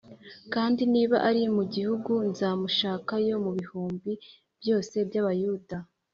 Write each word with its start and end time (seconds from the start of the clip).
kandi 0.53 0.81
niba 0.93 1.17
ari 1.29 1.41
mu 1.57 1.63
gihugu 1.73 2.11
nzamushakayo 2.29 3.33
mu 3.45 3.51
bihumbi 3.57 4.11
byose 4.61 4.95
by’Abayuda. 5.07 5.77